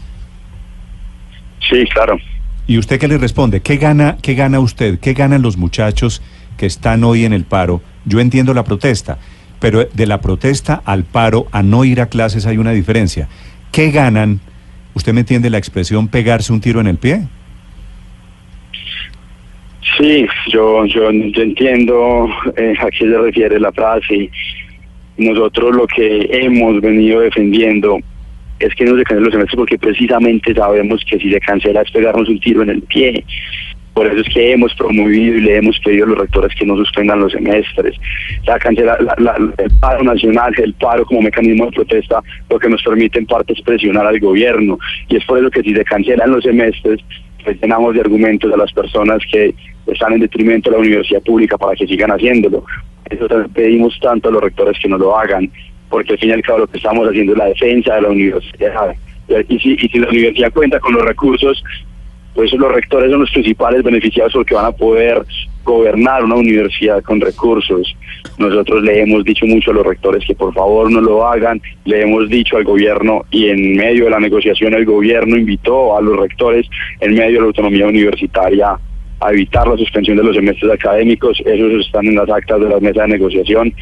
Sí, 1.69 1.86
claro. 1.93 2.17
¿Y 2.65 2.79
usted 2.79 3.00
qué 3.00 3.07
le 3.07 3.19
responde? 3.19 3.62
¿Qué 3.62 3.77
gana, 3.77 4.17
qué 4.24 4.33
gana 4.33 4.59
usted? 4.59 5.00
¿Qué 5.00 5.13
ganan 5.13 5.43
los 5.43 5.55
muchachos 5.55 6.24
que 6.57 6.65
están 6.65 7.03
hoy 7.03 7.25
en 7.25 7.33
el 7.33 7.43
paro? 7.43 7.81
Yo 8.05 8.19
entiendo 8.19 8.55
la 8.55 8.63
protesta, 8.63 9.19
pero 9.59 9.86
de 9.86 10.07
la 10.07 10.19
protesta 10.19 10.81
al 10.83 11.03
paro, 11.03 11.45
a 11.51 11.62
no 11.62 11.86
ir 11.86 12.01
a 12.01 12.07
clases 12.07 12.47
hay 12.47 12.57
una 12.57 12.71
diferencia. 12.71 13.27
¿Qué 13.71 13.91
ganan 13.91 14.39
¿Usted 14.98 15.13
me 15.13 15.20
entiende 15.20 15.51
la 15.51 15.60
expresión 15.60 16.08
pegarse 16.08 16.51
un 16.51 16.60
tiro 16.60 16.82
en 16.82 16.88
el 16.88 16.98
pie? 16.98 17.22
Sí, 19.96 20.25
yo, 20.51 20.86
yo, 20.86 21.12
entiendo 21.12 22.27
eh, 22.56 22.74
a 22.80 22.89
qué 22.89 23.06
se 23.06 23.16
refiere 23.16 23.60
la 23.60 23.72
frase. 23.72 24.32
Nosotros 25.20 25.75
lo 25.75 25.86
que 25.86 26.27
hemos 26.32 26.82
venido 26.82 27.20
defendiendo 27.20 28.00
es 28.58 28.74
que 28.74 28.86
no 28.86 28.98
se 28.98 29.04
cancelen 29.04 29.25
los 29.25 29.34
semestres 29.34 29.56
porque 29.56 29.77
precisamente 29.77 30.56
sabemos 30.56 31.06
que 31.08 31.20
si 31.20 31.32
se 31.32 31.39
cancela 31.42 31.84
es 31.84 31.92
pegarnos 31.92 32.27
un 32.27 32.39
tiro 32.39 32.63
en 32.63 32.70
el 32.70 32.82
pie. 32.82 33.24
Por 33.98 34.06
eso 34.06 34.22
es 34.22 34.32
que 34.32 34.51
hemos 34.51 34.75
promovido 34.75 35.38
y 35.38 35.42
le 35.42 35.56
hemos 35.58 35.80
pedido 35.80 36.06
a 36.06 36.10
los 36.10 36.20
rectores 36.20 36.54
que 36.54 36.68
no 36.68 36.75
suspendan 36.75 37.20
los 37.20 37.32
semestres. 37.32 37.96
La 38.46 38.60
cancela, 38.60 38.96
el 39.58 39.72
paro 39.82 40.04
nacional, 40.04 40.54
el 40.56 40.75
paro 40.75 41.04
como 41.04 41.24
mecanismo 41.24 41.66
de 41.66 41.72
protesta, 41.72 42.22
lo 42.48 42.60
que 42.60 42.70
nos 42.70 42.84
permite 42.84 43.18
en 43.18 43.25
parte 43.25 43.54
es 43.54 43.62
presionar 43.62 44.06
al 44.06 44.20
gobierno. 44.20 44.77
Y 45.10 45.16
es 45.16 45.25
por 45.25 45.39
eso 45.39 45.50
que 45.50 45.63
si 45.63 45.74
se 45.74 45.84
cancelan 45.84 46.30
los 46.30 46.44
semestres, 46.44 47.00
pues 47.44 47.60
llenamos 47.60 47.96
de 47.96 48.01
argumentos 48.01 48.54
a 48.54 48.58
las 48.58 48.72
personas 48.72 49.20
que 49.32 49.56
están 49.88 50.13
en 50.13 50.20
detrimento 50.20 50.70
de 50.70 50.75
la 50.75 50.82
universidad 50.84 51.24
pública 51.24 51.58
para 51.58 51.75
que 51.75 51.88
sigan 51.88 52.12
haciéndolo. 52.12 52.66
Eso 53.10 53.27
pedimos 53.51 54.00
tanto 54.00 54.30
a 54.30 54.32
los 54.32 54.44
rectores 54.44 54.77
que 54.80 54.89
no 54.89 55.00
lo 55.00 55.18
hagan, 55.18 55.50
porque 55.89 56.13
al 56.13 56.20
fin 56.20 56.30
y 56.30 56.34
al 56.34 56.44
cabo 56.44 56.60
lo 56.60 56.68
que 56.68 56.77
estamos 56.77 57.10
haciendo 57.10 57.32
es 57.32 57.39
la 57.39 57.46
defensa 57.46 57.96
de 57.96 58.01
la 58.04 58.10
universidad. 58.10 58.96
Y 59.50 59.58
si, 59.58 59.74
y 59.74 59.89
si 59.89 59.98
la 59.98 60.08
universidad 60.08 60.54
cuenta 60.54 60.80
con 60.80 60.94
los 60.94 61.04
recursos, 61.04 61.63
pues 62.38 62.53
los 62.53 62.72
rectores 62.72 63.10
son 63.10 63.22
los 63.22 63.32
principales 63.32 63.82
beneficiados 63.82 64.32
porque 64.32 64.53
van 64.53 64.67
a 64.67 64.72
poder 64.72 65.25
gobernar 65.63 66.24
una 66.24 66.36
universidad 66.36 67.01
con 67.01 67.20
recursos. 67.20 67.98
Nosotros 68.38 68.84
le 68.84 69.01
hemos 69.01 69.24
dicho 69.24 69.48
mucho 69.48 69.72
a 69.72 69.74
los 69.74 69.88
rectores 69.88 70.24
que 70.24 70.36
por 70.36 70.53
favor 70.53 70.91
no 70.91 71.01
lo 71.01 71.27
hagan, 71.27 71.60
le 71.86 72.03
hemos 72.03 72.29
dicho 72.29 72.58
al 72.58 72.63
gobierno 72.63 73.25
y 73.32 73.48
en 73.48 73.75
medio 73.75 74.03
de 74.03 74.12
la 74.12 74.20
negociación 74.20 74.75
el 74.75 74.86
gobierno 74.86 75.36
invitó 75.36 75.98
a 75.98 76.01
los 76.01 76.15
rectores 76.15 76.67
en 77.00 77.15
medio 77.15 77.38
de 77.38 77.39
la 77.39 77.48
autonomía 77.48 77.88
universitaria 77.88 78.77
a 79.20 79.32
evitar 79.32 79.67
la 79.67 79.75
suspensión 79.75 80.17
de 80.17 80.24
los 80.24 80.36
semestres 80.36 80.72
académicos, 80.72 81.41
esos 81.44 81.88
están 81.88 82.06
en 82.06 82.17
las 82.17 82.29
actas 82.29 82.60
de 82.60 82.70
la 82.70 82.79
mesa 82.79 83.01
de 83.01 83.08
negociación, 83.08 83.74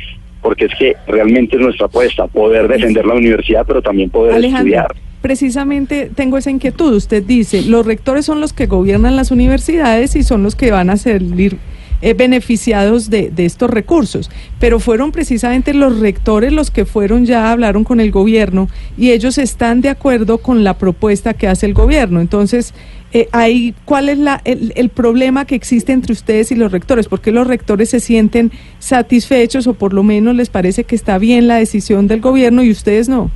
porque 0.41 0.63
es 0.63 0.75
que 0.75 0.95
realmente 1.07 1.57
es 1.57 1.62
nuestra 1.62 1.88
apuesta, 1.88 2.25
poder 2.27 2.69
defender 2.69 3.05
la 3.05 3.15
universidad, 3.15 3.65
pero 3.67 3.81
también 3.81 4.09
poder 4.09 4.45
estudiar 4.45 4.95
precisamente 5.25 6.12
tengo 6.13 6.38
esa 6.38 6.51
inquietud. 6.51 6.94
Usted 6.94 7.24
dice, 7.24 7.63
los 7.63 7.84
rectores 7.84 8.27
son 8.27 8.41
los 8.41 8.53
que 8.53 8.67
gobiernan 8.67 9.15
las 9.15 9.32
universidades 9.32 10.15
y 10.15 10.22
son 10.22 10.44
los 10.44 10.55
que 10.55 10.70
van 10.70 10.91
a 10.91 10.98
salir 10.98 11.58
eh, 12.03 12.13
beneficiados 12.13 13.10
de, 13.10 13.34
estos 13.38 13.72
recursos, 13.72 14.29
pero 14.60 14.79
fueron 14.79 15.12
precisamente 15.12 15.74
los 15.74 16.00
rectores 16.00 16.53
los 16.53 16.70
que 16.70 16.86
fueron 16.86 17.25
ya 17.25 17.51
hablaron 17.51 17.84
con 17.84 18.00
el 18.00 18.12
gobierno 18.12 18.70
y 19.00 19.13
ellos 19.13 19.39
están 19.39 19.82
de 19.82 19.89
acuerdo 19.89 20.38
con 20.38 20.63
la 20.63 20.77
propuesta 20.77 21.34
que 21.34 21.48
hace 21.48 21.65
el 21.65 21.74
gobierno. 21.74 22.22
Entonces, 22.22 22.75
eh, 23.12 23.27
ahí, 23.32 23.74
¿cuál 23.84 24.10
es 24.10 24.20
la, 24.20 24.41
el, 24.46 24.74
el, 24.75 24.89
problema 24.89 25.46
que 25.46 25.55
existe 25.55 25.91
entre 25.91 26.13
ustedes 26.13 26.51
y 26.51 26.55
los 26.55 26.72
rectores? 26.72 27.08
¿Por 27.08 27.22
qué 27.22 27.32
los 27.32 27.48
rectores 27.48 27.89
se 27.89 28.00
sienten 28.00 28.51
satisfechos 28.77 29.65
o 29.65 29.74
por 29.74 29.91
lo 29.91 30.03
menos 30.03 30.36
les 30.36 30.50
parece 30.50 30.84
que 30.84 30.96
está 30.96 31.17
bien 31.17 31.48
la 31.48 31.55
decisión 31.55 32.05
del 32.05 32.22
gobierno 32.22 32.62
y 32.62 32.70
ustedes 32.70 33.10
no? 33.10 33.32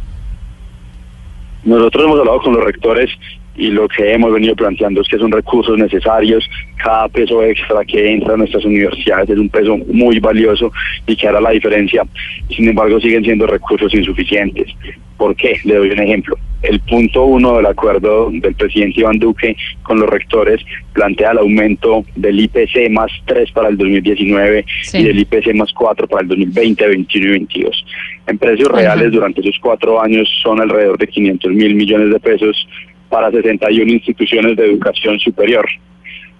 Nosotros 1.63 2.05
hemos 2.05 2.19
hablado 2.19 2.39
con 2.41 2.53
los 2.53 2.63
rectores 2.63 3.09
y 3.55 3.67
lo 3.71 3.87
que 3.89 4.13
hemos 4.13 4.31
venido 4.31 4.55
planteando 4.55 5.01
es 5.01 5.07
que 5.09 5.17
son 5.17 5.31
recursos 5.31 5.77
necesarios, 5.77 6.49
cada 6.81 7.09
peso 7.09 7.43
extra 7.43 7.83
que 7.83 8.13
entra 8.13 8.33
a 8.33 8.37
nuestras 8.37 8.63
universidades 8.63 9.29
es 9.31 9.37
un 9.37 9.49
peso 9.49 9.77
muy 9.91 10.19
valioso 10.19 10.71
y 11.05 11.15
que 11.15 11.27
hará 11.27 11.41
la 11.41 11.51
diferencia, 11.51 12.03
sin 12.49 12.69
embargo 12.69 12.99
siguen 13.01 13.23
siendo 13.23 13.45
recursos 13.47 13.93
insuficientes. 13.93 14.71
¿Por 15.17 15.35
qué? 15.35 15.59
Le 15.65 15.75
doy 15.75 15.89
un 15.91 15.99
ejemplo. 15.99 16.37
El 16.61 16.81
punto 16.81 17.23
uno 17.23 17.55
del 17.55 17.65
acuerdo 17.67 18.29
del 18.31 18.53
presidente 18.53 18.99
Iván 18.99 19.17
Duque 19.17 19.55
con 19.81 19.99
los 19.99 20.09
rectores 20.09 20.61
plantea 20.91 21.31
el 21.31 21.37
aumento 21.37 22.03
del 22.15 22.39
IPC 22.39 22.89
más 22.91 23.11
3 23.25 23.51
para 23.51 23.69
el 23.69 23.77
2019 23.77 24.65
y 24.93 25.03
del 25.03 25.19
IPC 25.19 25.55
más 25.55 25.71
4 25.71 26.07
para 26.07 26.23
el 26.23 26.27
2020, 26.27 26.83
2021 26.83 27.25
y 27.25 27.31
22. 27.31 27.85
En 28.27 28.37
precios 28.37 28.67
reales 28.69 29.11
durante 29.11 29.39
esos 29.41 29.57
cuatro 29.61 30.01
años 30.01 30.29
son 30.43 30.59
alrededor 30.59 30.97
de 30.97 31.07
500 31.07 31.51
mil 31.51 31.75
millones 31.75 32.11
de 32.11 32.19
pesos 32.19 32.67
para 33.09 33.31
61 33.31 33.91
instituciones 33.91 34.57
de 34.57 34.65
educación 34.65 35.17
superior. 35.19 35.65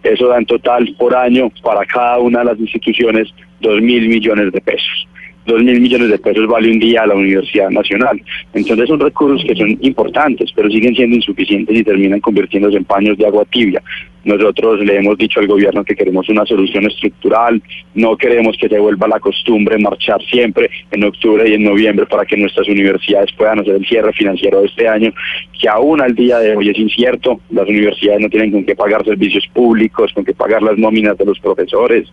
Eso 0.04 0.28
da 0.28 0.38
en 0.38 0.46
total 0.46 0.96
por 0.98 1.16
año 1.16 1.50
para 1.64 1.86
cada 1.86 2.20
una 2.20 2.40
de 2.40 2.46
las 2.46 2.60
instituciones 2.60 3.34
2 3.62 3.82
mil 3.82 4.08
millones 4.08 4.52
de 4.52 4.62
pesos. 4.62 5.08
2 5.46 5.64
mil 5.64 5.80
millones 5.80 6.10
de 6.10 6.20
pesos 6.20 6.48
vale 6.48 6.72
un 6.72 6.80
día 6.80 7.04
a 7.04 7.08
la 7.08 7.16
Universidad 7.16 7.70
Nacional. 7.70 8.22
Entonces 8.54 8.88
son 8.88 9.00
recursos 9.00 9.44
que 9.48 9.56
son 9.56 9.78
importantes, 9.82 10.52
pero 10.56 10.70
siguen 10.70 10.96
siendo 10.96 11.16
insuficientes 11.16 11.76
y 11.76 11.84
terminan 11.84 12.20
convirtiéndose 12.20 12.78
en 12.78 12.86
paños 12.86 13.18
de 13.18 13.26
agua 13.26 13.46
tibia. 13.46 13.82
Nosotros 14.30 14.80
le 14.82 14.98
hemos 14.98 15.18
dicho 15.18 15.40
al 15.40 15.48
gobierno 15.48 15.84
que 15.84 15.96
queremos 15.96 16.30
una 16.30 16.46
solución 16.46 16.86
estructural, 16.86 17.60
no 17.96 18.16
queremos 18.16 18.56
que 18.58 18.70
se 18.70 18.78
vuelva 18.78 19.08
la 19.08 19.20
costumbre 19.20 19.80
marchar 19.80 20.22
siempre 20.22 20.70
en 20.92 21.04
octubre 21.04 21.50
y 21.50 21.56
en 21.56 21.64
noviembre 21.64 22.06
para 22.06 22.26
que 22.26 22.38
nuestras 22.38 22.68
universidades 22.68 23.32
puedan 23.32 23.58
hacer 23.58 23.74
el 23.74 23.88
cierre 23.88 24.14
financiero 24.14 24.60
de 24.60 24.68
este 24.68 24.88
año, 24.88 25.12
que 25.60 25.68
aún 25.68 26.00
al 26.00 26.14
día 26.14 26.38
de 26.38 26.56
hoy 26.56 26.70
es 26.70 26.78
incierto, 26.78 27.40
las 27.50 27.68
universidades 27.68 28.22
no 28.22 28.30
tienen 28.30 28.52
con 28.52 28.66
qué 28.66 28.76
pagar 28.76 29.04
servicios 29.04 29.48
públicos, 29.52 30.14
con 30.14 30.24
qué 30.24 30.36
pagar 30.36 30.62
las 30.62 30.78
nóminas 30.78 31.18
de 31.18 31.26
los 31.26 31.40
profesores. 31.40 32.08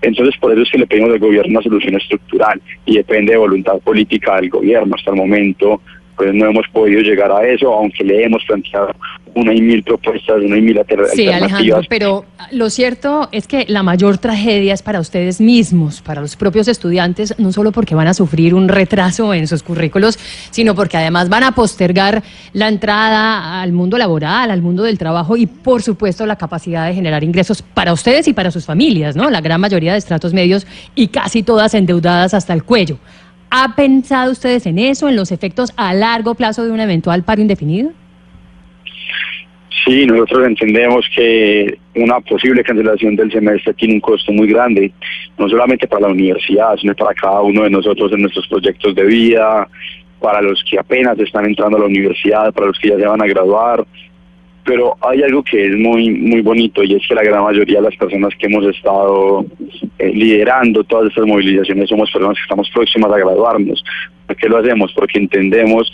Entonces 0.00 0.34
por 0.40 0.52
eso 0.52 0.62
es 0.62 0.70
que 0.70 0.78
le 0.78 0.86
pedimos 0.86 1.10
al 1.10 1.18
gobierno 1.18 1.50
una 1.50 1.62
solución 1.62 1.96
estructural 1.96 2.58
y 2.86 2.96
depende 2.96 3.32
de 3.32 3.38
voluntad 3.38 3.78
política 3.80 4.36
del 4.36 4.48
gobierno. 4.48 4.94
Hasta 4.96 5.10
el 5.10 5.18
momento 5.18 5.82
pues 6.20 6.34
no 6.34 6.50
hemos 6.50 6.68
podido 6.68 7.00
llegar 7.00 7.32
a 7.32 7.48
eso, 7.48 7.72
aunque 7.72 8.04
le 8.04 8.22
hemos 8.22 8.44
planteado 8.44 8.90
una 9.34 9.54
y 9.54 9.62
mil 9.62 9.82
propuestas, 9.82 10.42
una 10.42 10.58
y 10.58 10.60
mil 10.60 10.76
alternativas. 10.76 11.16
Sí, 11.16 11.28
Alejandro, 11.28 11.80
pero 11.88 12.26
lo 12.52 12.68
cierto 12.68 13.30
es 13.32 13.46
que 13.46 13.64
la 13.68 13.82
mayor 13.82 14.18
tragedia 14.18 14.74
es 14.74 14.82
para 14.82 15.00
ustedes 15.00 15.40
mismos, 15.40 16.02
para 16.02 16.20
los 16.20 16.36
propios 16.36 16.68
estudiantes, 16.68 17.38
no 17.38 17.52
solo 17.52 17.72
porque 17.72 17.94
van 17.94 18.06
a 18.06 18.12
sufrir 18.12 18.54
un 18.54 18.68
retraso 18.68 19.32
en 19.32 19.46
sus 19.46 19.62
currículos, 19.62 20.18
sino 20.50 20.74
porque 20.74 20.98
además 20.98 21.30
van 21.30 21.44
a 21.44 21.52
postergar 21.52 22.22
la 22.52 22.68
entrada 22.68 23.62
al 23.62 23.72
mundo 23.72 23.96
laboral, 23.96 24.50
al 24.50 24.60
mundo 24.60 24.82
del 24.82 24.98
trabajo 24.98 25.38
y, 25.38 25.46
por 25.46 25.80
supuesto, 25.80 26.26
la 26.26 26.36
capacidad 26.36 26.86
de 26.86 26.92
generar 26.92 27.24
ingresos 27.24 27.62
para 27.62 27.94
ustedes 27.94 28.28
y 28.28 28.34
para 28.34 28.50
sus 28.50 28.66
familias, 28.66 29.16
¿no? 29.16 29.30
La 29.30 29.40
gran 29.40 29.58
mayoría 29.58 29.92
de 29.92 29.98
estratos 29.98 30.34
medios 30.34 30.66
y 30.94 31.08
casi 31.08 31.42
todas 31.42 31.72
endeudadas 31.72 32.34
hasta 32.34 32.52
el 32.52 32.62
cuello. 32.62 32.98
¿Ha 33.50 33.74
pensado 33.74 34.30
ustedes 34.30 34.66
en 34.66 34.78
eso, 34.78 35.08
en 35.08 35.16
los 35.16 35.32
efectos 35.32 35.72
a 35.76 35.92
largo 35.92 36.34
plazo 36.34 36.64
de 36.64 36.70
un 36.70 36.80
eventual 36.80 37.24
paro 37.24 37.42
indefinido? 37.42 37.90
Sí, 39.84 40.06
nosotros 40.06 40.46
entendemos 40.46 41.04
que 41.14 41.78
una 41.96 42.20
posible 42.20 42.62
cancelación 42.62 43.16
del 43.16 43.32
semestre 43.32 43.74
tiene 43.74 43.94
un 43.94 44.00
costo 44.00 44.30
muy 44.30 44.46
grande, 44.46 44.92
no 45.36 45.48
solamente 45.48 45.88
para 45.88 46.02
la 46.02 46.12
universidad, 46.12 46.76
sino 46.76 46.94
para 46.94 47.14
cada 47.14 47.40
uno 47.40 47.64
de 47.64 47.70
nosotros 47.70 48.12
en 48.12 48.22
nuestros 48.22 48.46
proyectos 48.46 48.94
de 48.94 49.04
vida, 49.04 49.66
para 50.20 50.42
los 50.42 50.62
que 50.68 50.78
apenas 50.78 51.18
están 51.18 51.46
entrando 51.46 51.76
a 51.76 51.80
la 51.80 51.86
universidad, 51.86 52.52
para 52.52 52.68
los 52.68 52.78
que 52.78 52.90
ya 52.90 52.96
se 52.96 53.06
van 53.06 53.22
a 53.22 53.26
graduar, 53.26 53.84
pero 54.64 54.96
hay 55.00 55.22
algo 55.22 55.42
que 55.42 55.66
es 55.66 55.76
muy 55.76 56.10
muy 56.10 56.42
bonito 56.42 56.82
y 56.82 56.94
es 56.94 57.06
que 57.06 57.14
la 57.14 57.22
gran 57.22 57.42
mayoría 57.42 57.78
de 57.78 57.84
las 57.84 57.96
personas 57.96 58.34
que 58.38 58.46
hemos 58.46 58.64
estado 58.66 59.44
eh, 59.98 60.12
liderando 60.12 60.84
todas 60.84 61.08
estas 61.08 61.26
movilizaciones 61.26 61.88
somos 61.88 62.10
personas 62.10 62.36
que 62.36 62.42
estamos 62.42 62.70
próximas 62.70 63.12
a 63.12 63.18
graduarnos. 63.18 63.82
¿Por 64.26 64.36
qué 64.36 64.48
lo 64.48 64.58
hacemos? 64.58 64.92
Porque 64.92 65.18
entendemos 65.18 65.90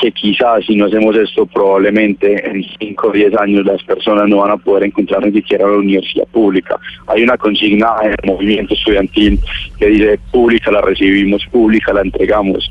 que 0.00 0.12
quizás 0.12 0.64
si 0.66 0.76
no 0.76 0.86
hacemos 0.86 1.16
esto 1.16 1.46
probablemente 1.46 2.48
en 2.48 2.62
5 2.78 3.08
o 3.08 3.12
10 3.12 3.34
años 3.38 3.64
las 3.64 3.82
personas 3.82 4.28
no 4.28 4.38
van 4.38 4.50
a 4.50 4.56
poder 4.58 4.84
encontrar 4.84 5.24
ni 5.24 5.32
siquiera 5.32 5.66
la 5.66 5.78
universidad 5.78 6.26
pública. 6.28 6.78
Hay 7.06 7.22
una 7.22 7.38
consigna 7.38 7.94
en 8.02 8.10
el 8.10 8.30
movimiento 8.30 8.74
estudiantil 8.74 9.40
que 9.78 9.86
dice 9.86 10.20
pública 10.30 10.70
la 10.70 10.82
recibimos, 10.82 11.44
pública 11.46 11.94
la 11.94 12.02
entregamos 12.02 12.70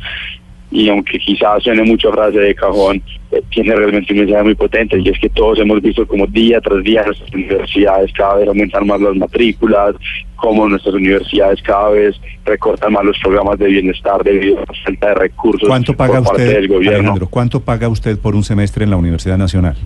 y 0.75 0.89
aunque 0.89 1.17
quizás 1.20 1.63
suene 1.63 1.84
mucho 1.84 2.12
frase 2.12 2.38
de 2.38 2.53
cajón, 2.53 3.01
eh, 3.32 3.41
tiene 3.50 3.74
realmente 3.74 4.12
un 4.12 4.20
mensaje 4.20 4.44
muy 4.44 4.55
potente 4.55 5.00
y 5.00 5.08
es 5.08 5.17
que 5.20 5.29
todos 5.29 5.58
hemos 5.60 5.82
visto 5.82 6.05
como 6.05 6.27
día 6.27 6.60
tras 6.60 6.84
día 6.84 7.01
nuestras 7.05 7.32
universidades 7.34 8.12
cada 8.12 8.36
vez 8.36 8.48
aumentan 8.50 8.86
más 8.86 9.00
las 9.00 9.15
matrículas, 9.15 9.96
como 10.36 10.67
nuestras 10.67 10.94
universidades 10.94 11.62
cada 11.62 11.91
vez 11.91 12.20
recortan 12.44 12.91
más 12.91 13.05
los 13.05 13.17
programas 13.20 13.58
de 13.58 13.67
bienestar 13.67 14.22
debido 14.22 14.58
a 14.58 14.65
la 14.67 14.84
falta 14.84 15.08
de 15.08 15.15
recursos 15.15 15.70
¿Cuánto 15.70 15.94
paga 15.94 16.15
por 16.15 16.25
parte 16.25 16.44
usted, 16.44 16.55
del 16.55 16.67
gobierno. 16.67 17.00
Alejandro, 17.00 17.27
¿cuánto 17.27 17.60
paga 17.62 17.88
usted 17.88 18.20
por 18.20 18.36
un 18.36 18.44
semestre 18.44 18.84
en 18.84 18.89
la 18.89 18.98
Universidad 18.98 19.38
Nacional? 19.38 19.77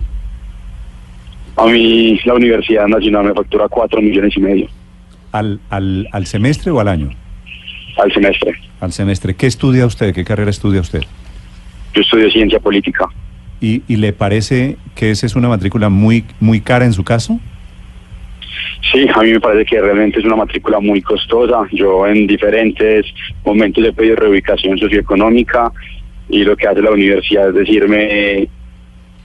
A 1.54 1.66
mí 1.66 2.18
la 2.24 2.34
Universidad 2.34 2.88
Nacional 2.88 3.26
me 3.26 3.34
factura 3.34 3.68
cuatro 3.68 4.02
millones 4.02 4.36
y 4.36 4.40
medio 4.40 4.66
¿Al, 5.30 5.60
al, 5.70 6.08
al 6.10 6.26
semestre 6.26 6.72
o 6.72 6.80
al 6.80 6.88
año? 6.88 7.10
Al 7.96 8.12
semestre. 8.12 8.52
Al 8.80 8.92
semestre. 8.92 9.34
¿Qué 9.34 9.46
estudia 9.46 9.86
usted? 9.86 10.14
¿Qué 10.14 10.24
carrera 10.24 10.50
estudia 10.50 10.80
usted? 10.80 11.02
Yo 11.94 12.02
estudio 12.02 12.30
ciencia 12.30 12.60
política. 12.60 13.06
¿Y, 13.60 13.82
y 13.88 13.96
le 13.96 14.12
parece 14.12 14.76
que 14.94 15.10
esa 15.10 15.26
es 15.26 15.36
una 15.36 15.48
matrícula 15.48 15.88
muy, 15.88 16.24
muy 16.40 16.60
cara 16.60 16.84
en 16.84 16.92
su 16.92 17.04
caso? 17.04 17.38
Sí, 18.92 19.06
a 19.14 19.22
mí 19.22 19.32
me 19.32 19.40
parece 19.40 19.64
que 19.66 19.80
realmente 19.80 20.18
es 20.18 20.24
una 20.24 20.36
matrícula 20.36 20.80
muy 20.80 21.00
costosa. 21.00 21.66
Yo 21.72 22.06
en 22.06 22.26
diferentes 22.26 23.06
momentos 23.44 23.84
he 23.84 23.92
pedido 23.92 24.16
reubicación 24.16 24.78
socioeconómica 24.78 25.70
y 26.28 26.44
lo 26.44 26.56
que 26.56 26.66
hace 26.66 26.82
la 26.82 26.90
universidad 26.90 27.48
es 27.48 27.54
decirme 27.54 28.48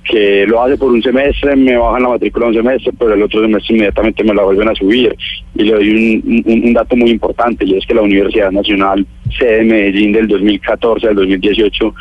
que 0.06 0.46
lo 0.48 0.62
hace 0.62 0.78
por 0.78 0.92
un 0.92 1.02
semestre, 1.02 1.56
me 1.56 1.76
bajan 1.76 2.04
la 2.04 2.10
matrícula 2.10 2.48
un 2.48 2.54
semestre, 2.54 2.92
pero 2.98 3.14
el 3.14 3.24
otro 3.24 3.42
semestre 3.42 3.76
inmediatamente 3.76 4.24
me 4.24 4.34
la 4.34 4.44
vuelven 4.44 4.70
a 4.70 4.76
subir. 4.76 5.16
Y 5.56 5.64
le 5.64 5.74
doy 5.74 6.24
un, 6.46 6.74
dato 6.74 6.96
muy 6.96 7.10
importante, 7.10 7.66
y 7.66 7.76
es 7.76 7.86
que 7.86 7.96
la 7.96 8.04
Universidad 8.04 8.52
Nacional, 8.52 9.06
sede 9.38 9.58
de 9.58 9.64
Medellín 9.64 10.12
del 10.12 10.28
2014 10.28 11.08
al 11.08 11.16
2018, 11.16 11.94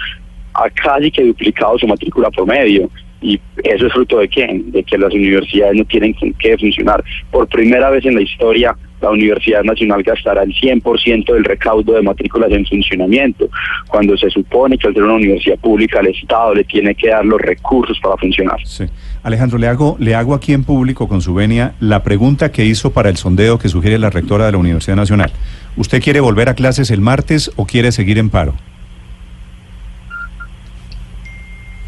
ha 0.55 0.71
casi 0.71 1.11
que 1.11 1.25
duplicado 1.25 1.79
su 1.79 1.87
matrícula 1.87 2.31
promedio. 2.31 2.91
Y 3.23 3.41
eso 3.63 3.87
es 3.87 3.93
fruto 3.93 4.19
de 4.19 4.29
qué? 4.29 4.63
De 4.67 4.83
que 4.83 4.99
las 4.99 5.13
universidades 5.15 5.75
no 5.75 5.85
tienen 5.87 6.13
con 6.13 6.33
qué 6.35 6.59
funcionar. 6.59 7.03
Por 7.31 7.49
primera 7.49 7.89
vez 7.89 8.05
en 8.05 8.17
la 8.17 8.21
historia, 8.21 8.77
la 9.05 9.11
Universidad 9.11 9.63
Nacional 9.63 10.03
gastará 10.03 10.43
el 10.43 10.55
100% 10.55 11.33
del 11.33 11.45
recaudo 11.45 11.93
de 11.93 12.03
matrículas 12.03 12.51
en 12.51 12.65
funcionamiento, 12.67 13.49
cuando 13.89 14.17
se 14.17 14.31
supone 14.31 14.79
que 14.79 14.89
al 14.89 14.95
ser 14.95 15.03
una 15.03 15.15
universidad 15.15 15.59
pública 15.59 16.01
el 16.01 16.09
Estado 16.09 16.55
le 16.55 16.65
tiene 16.65 16.95
que 16.95 17.09
dar 17.09 17.25
los 17.25 17.41
recursos 17.41 17.99
para 18.01 18.17
funcionar. 18.17 18.57
Sí. 18.65 18.85
Alejandro, 19.23 19.59
le 19.59 19.69
hago, 19.69 19.97
le 19.99 20.15
hago 20.15 20.35
aquí 20.35 20.53
en 20.53 20.65
público 20.65 21.07
con 21.09 21.21
su 21.21 21.35
venia 21.35 21.75
la 21.81 22.03
pregunta 22.03 22.51
que 22.51 22.65
hizo 22.65 22.93
para 22.93 23.09
el 23.09 23.17
sondeo 23.17 23.59
que 23.59 23.69
sugiere 23.69 23.99
la 23.99 24.11
rectora 24.11 24.47
de 24.47 24.53
la 24.53 24.59
Universidad 24.59 24.97
Nacional. 24.97 25.31
¿Usted 25.77 26.03
quiere 26.03 26.21
volver 26.21 26.49
a 26.49 26.55
clases 26.55 26.91
el 26.91 27.01
martes 27.01 27.51
o 27.57 27.67
quiere 27.67 27.93
seguir 27.93 28.19
en 28.19 28.31
paro? 28.31 28.55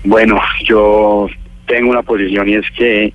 Bueno, 0.05 0.39
yo 0.65 1.29
tengo 1.67 1.91
una 1.91 2.03
posición 2.03 2.49
y 2.49 2.55
es 2.55 2.71
que 2.77 3.13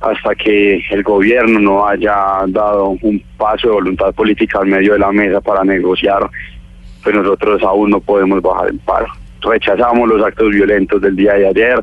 hasta 0.00 0.34
que 0.34 0.82
el 0.90 1.02
gobierno 1.02 1.58
no 1.60 1.86
haya 1.86 2.14
dado 2.48 2.96
un 3.02 3.22
paso 3.36 3.68
de 3.68 3.74
voluntad 3.74 4.14
política 4.14 4.60
al 4.60 4.66
medio 4.66 4.94
de 4.94 4.98
la 4.98 5.12
mesa 5.12 5.40
para 5.40 5.62
negociar, 5.62 6.28
pues 7.02 7.14
nosotros 7.14 7.62
aún 7.62 7.90
no 7.90 8.00
podemos 8.00 8.40
bajar 8.40 8.70
el 8.70 8.78
paro. 8.78 9.06
Rechazamos 9.42 10.08
los 10.08 10.22
actos 10.22 10.50
violentos 10.50 11.00
del 11.00 11.16
día 11.16 11.34
de 11.34 11.48
ayer, 11.48 11.80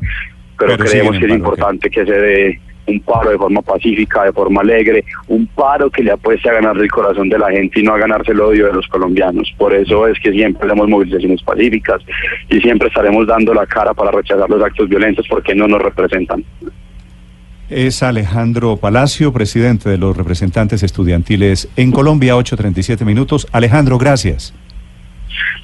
pero, 0.58 0.76
creemos 0.76 1.18
que 1.18 1.26
es 1.26 1.32
importante 1.32 1.88
que 1.88 2.04
se 2.04 2.12
dé 2.12 2.60
un 2.88 3.00
paro 3.00 3.30
de 3.30 3.38
forma 3.38 3.62
pacífica, 3.62 4.24
de 4.24 4.32
forma 4.32 4.62
alegre, 4.62 5.04
un 5.28 5.46
paro 5.46 5.90
que 5.90 6.02
le 6.02 6.10
apueste 6.10 6.48
a 6.48 6.54
ganar 6.54 6.76
el 6.76 6.90
corazón 6.90 7.28
de 7.28 7.38
la 7.38 7.50
gente 7.50 7.80
y 7.80 7.82
no 7.82 7.94
a 7.94 7.98
ganarse 7.98 8.32
el 8.32 8.40
odio 8.40 8.66
de 8.66 8.72
los 8.72 8.88
colombianos. 8.88 9.52
Por 9.56 9.74
eso 9.74 10.08
es 10.08 10.18
que 10.20 10.32
siempre 10.32 10.66
hacemos 10.66 10.88
movilizaciones 10.88 11.42
pacíficas 11.42 12.02
y 12.48 12.60
siempre 12.60 12.88
estaremos 12.88 13.26
dando 13.26 13.54
la 13.54 13.66
cara 13.66 13.94
para 13.94 14.10
rechazar 14.10 14.48
los 14.48 14.62
actos 14.62 14.88
violentos 14.88 15.26
porque 15.28 15.54
no 15.54 15.68
nos 15.68 15.82
representan. 15.82 16.44
Es 17.70 18.02
Alejandro 18.02 18.78
Palacio, 18.78 19.30
presidente 19.30 19.90
de 19.90 19.98
los 19.98 20.16
representantes 20.16 20.82
estudiantiles 20.82 21.68
en 21.76 21.92
Colombia, 21.92 22.34
8.37 22.34 23.04
minutos. 23.04 23.46
Alejandro, 23.52 23.98
gracias. 23.98 24.54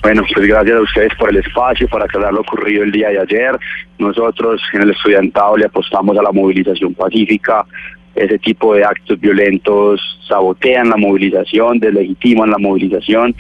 Bueno, 0.02 0.22
pues 0.34 0.46
gracias 0.46 0.76
a 0.76 0.82
ustedes 0.82 1.14
por 1.18 1.30
el 1.30 1.38
espacio, 1.38 1.88
para 1.88 2.04
aclarar 2.04 2.34
lo 2.34 2.42
ocurrido 2.42 2.84
el 2.84 2.92
día 2.92 3.08
de 3.08 3.20
ayer. 3.20 3.58
Nosotros 3.98 4.60
en 4.74 4.82
el 4.82 4.90
estudiantado 4.90 5.56
le 5.56 5.64
apostamos 5.64 6.18
a 6.18 6.22
la 6.22 6.30
movilización 6.30 6.92
pacífica. 6.92 7.64
Ese 8.14 8.38
tipo 8.38 8.74
de 8.74 8.84
actos 8.84 9.18
violentos 9.18 9.98
sabotean 10.28 10.90
la 10.90 10.98
movilización, 10.98 11.78
deslegitiman 11.78 12.50
la 12.50 12.58
movilización 12.58 13.34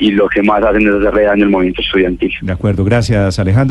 y 0.00 0.12
lo 0.12 0.28
que 0.28 0.42
más 0.42 0.62
hacen 0.62 0.88
es 0.88 0.94
hacer 0.94 1.26
daño 1.26 1.44
al 1.44 1.50
movimiento 1.50 1.82
estudiantil. 1.82 2.32
De 2.40 2.52
acuerdo, 2.52 2.84
gracias 2.84 3.38
Alejandro. 3.38 3.68